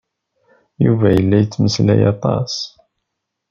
[0.85, 2.53] Yuba yella yettmeslay aṭas.